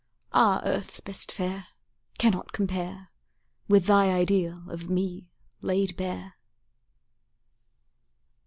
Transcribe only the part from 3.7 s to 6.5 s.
thy ideal of me laid bare!